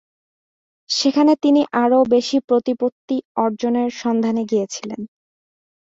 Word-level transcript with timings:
সেখানে 0.89 1.33
তিনি 1.43 1.61
আরও 1.83 1.99
বেশি 2.13 2.37
প্রতিপত্তি 2.47 3.15
অর্জনের 3.37 3.89
সন্ধানে 4.01 4.43
গিয়েছিলেন। 4.45 5.01